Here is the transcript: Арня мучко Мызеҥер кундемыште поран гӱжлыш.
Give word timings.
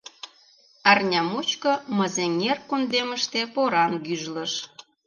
Арня 0.89 1.21
мучко 1.29 1.71
Мызеҥер 1.97 2.57
кундемыште 2.69 3.41
поран 3.53 3.91
гӱжлыш. 4.05 4.53